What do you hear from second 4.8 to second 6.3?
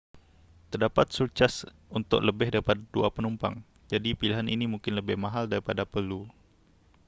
lebih mahal daripada perlu